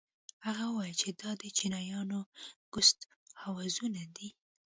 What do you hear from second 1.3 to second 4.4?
د چينايانو ګسټ هوزونه دي.